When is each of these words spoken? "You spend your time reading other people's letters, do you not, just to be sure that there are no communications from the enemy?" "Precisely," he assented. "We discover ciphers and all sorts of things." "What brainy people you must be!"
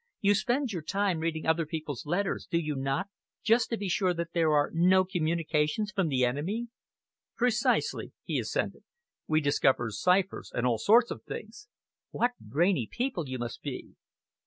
"You 0.19 0.33
spend 0.33 0.73
your 0.73 0.81
time 0.81 1.19
reading 1.19 1.45
other 1.45 1.67
people's 1.67 2.07
letters, 2.07 2.47
do 2.49 2.57
you 2.57 2.75
not, 2.75 3.05
just 3.43 3.69
to 3.69 3.77
be 3.77 3.87
sure 3.87 4.15
that 4.15 4.33
there 4.33 4.51
are 4.51 4.71
no 4.73 5.05
communications 5.05 5.91
from 5.91 6.07
the 6.07 6.25
enemy?" 6.25 6.69
"Precisely," 7.37 8.11
he 8.23 8.39
assented. 8.39 8.83
"We 9.27 9.41
discover 9.41 9.91
ciphers 9.91 10.51
and 10.55 10.65
all 10.65 10.79
sorts 10.79 11.11
of 11.11 11.21
things." 11.21 11.67
"What 12.09 12.31
brainy 12.39 12.89
people 12.91 13.29
you 13.29 13.37
must 13.37 13.61
be!" 13.61 13.93